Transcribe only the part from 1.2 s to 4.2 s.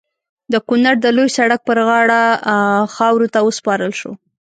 سړک پر غاړه خاورو ته وسپارل شو.